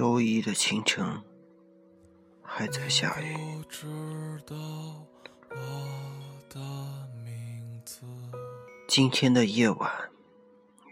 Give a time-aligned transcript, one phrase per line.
[0.00, 1.22] 周一的清晨，
[2.40, 3.36] 还在下雨。
[8.88, 9.92] 今天的夜晚，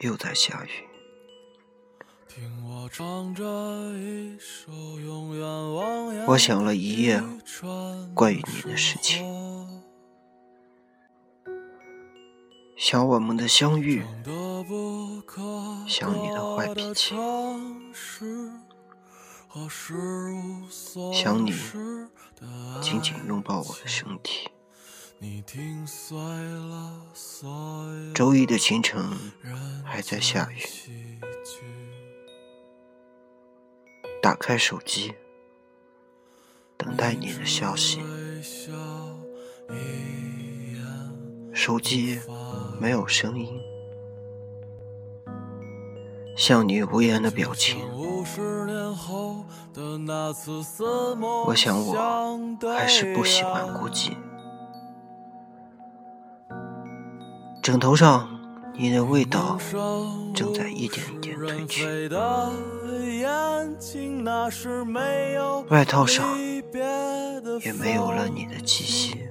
[0.01, 0.68] 又在下雨。
[6.27, 7.23] 我想了一夜
[8.15, 9.24] 关于你的事情，
[12.77, 14.04] 想我们的相遇，
[15.88, 17.15] 想你的坏脾气，
[21.12, 21.52] 想你
[22.80, 24.51] 紧紧拥抱我的身体。
[28.15, 29.02] 周一的清晨
[29.84, 30.59] 还在下雨。
[34.23, 35.15] 打开手机，
[36.77, 38.01] 等待你的消息。
[41.55, 42.21] 手机
[42.80, 43.57] 没有声音，
[46.38, 47.78] 像你无言的表情。
[51.46, 51.94] 我想我
[52.78, 54.12] 还是不喜欢孤寂。
[57.60, 58.38] 枕头上。
[58.80, 59.59] 你的味道
[60.32, 62.09] 正在一点一点褪去，
[65.69, 66.38] 外套上
[67.64, 69.28] 也没有了你的气息。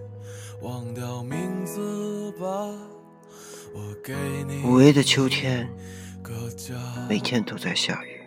[4.66, 5.74] 无为的秋天，
[7.08, 8.22] 每天都在下雨，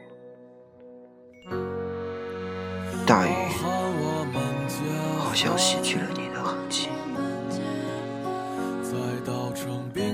[3.07, 3.31] 大雨
[5.19, 6.89] 好像洗去了你的痕迹。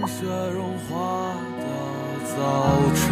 [0.07, 0.23] 雪
[0.55, 1.65] 融化的
[2.37, 2.37] 早
[2.95, 3.05] 晨，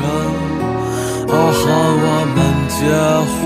[1.28, 1.62] 哦，喊
[2.04, 2.36] 我们
[2.70, 2.76] 结
[3.34, 3.42] 婚。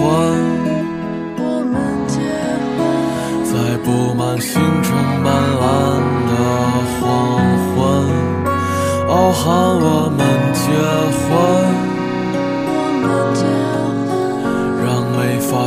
[3.45, 4.87] 在布满星辰
[5.25, 5.27] 斑
[5.59, 5.67] 斓
[6.29, 6.31] 的
[7.01, 7.01] 黄
[7.75, 7.77] 昏，
[9.09, 9.83] 我
[10.15, 10.21] 们
[10.53, 10.67] 结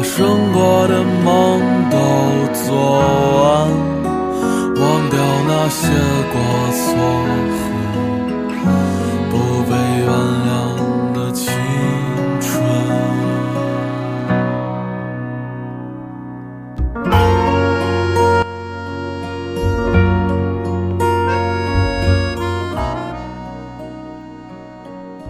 [0.01, 1.97] 没发生过的梦都
[2.65, 2.73] 做
[3.43, 3.69] 完，
[4.75, 5.87] 忘掉那些
[6.33, 6.35] 过
[6.73, 6.81] 错。
[9.29, 9.33] 不
[9.69, 10.09] 被原
[10.47, 10.49] 谅
[11.13, 11.45] 的青
[12.41, 12.49] 春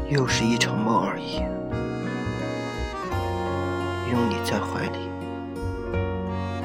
[0.09, 1.43] 又是一场梦而已，
[4.51, 5.00] 在怀里，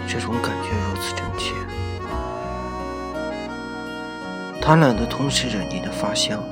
[0.09, 1.55] 这种感觉如此真切，
[4.61, 6.43] 贪婪的吞噬着你的发香，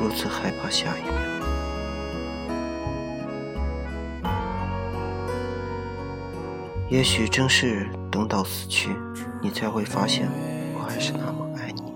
[0.00, 1.12] 如此害怕下一秒。
[6.88, 8.90] 也许正是等到死去，
[9.42, 10.28] 你才会发现，
[10.76, 11.92] 我还是那么爱你。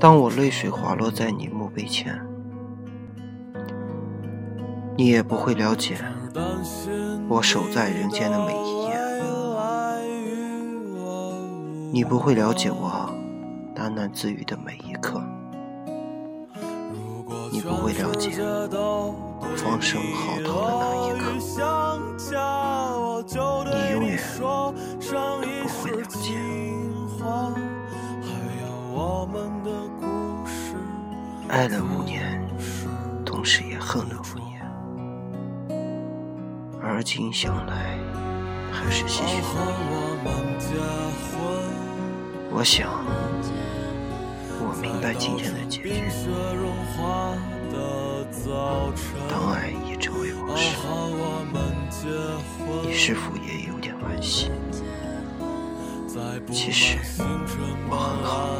[0.00, 2.18] 当我泪水滑落在你墓碑前，
[4.96, 5.96] 你也不会了解
[7.28, 8.94] 我守在人间的每一夜，
[11.90, 13.10] 你不会了解我
[13.74, 15.22] 喃喃自语的每一刻，
[17.50, 19.14] 你不会了解我
[19.56, 21.24] 放声嚎啕的那一刻，
[23.74, 24.72] 你永远都
[25.62, 26.36] 不会了解。
[31.48, 32.40] 爱了五年，
[33.26, 34.51] 同时也恨了五年，
[36.94, 37.96] 而今想来，
[38.70, 40.28] 还是唏嘘不已。
[42.50, 42.90] 我想，
[44.60, 46.04] 我明白今天的结局。
[49.26, 50.76] 当爱已成为往事，
[52.82, 54.50] 你是否也有点惋惜？
[56.52, 56.98] 其实，
[57.88, 58.58] 我很好。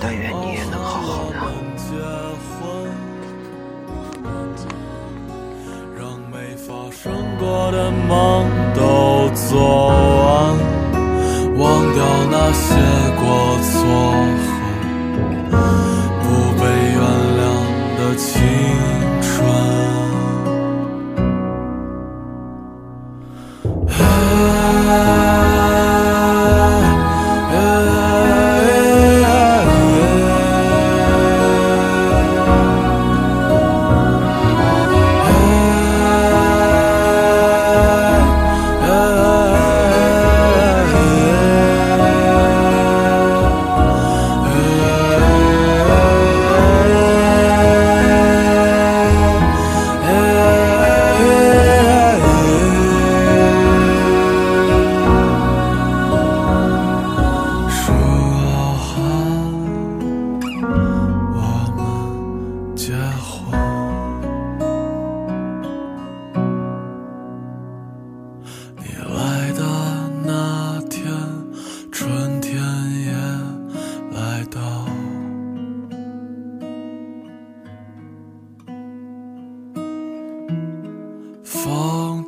[0.00, 2.29] 但愿你也能好好的。
[8.08, 10.56] 梦都做完，
[11.56, 12.74] 忘掉那些
[13.20, 13.24] 过
[13.62, 14.49] 错。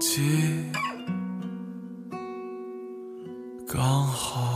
[0.03, 0.21] 记
[3.69, 4.52] 刚好。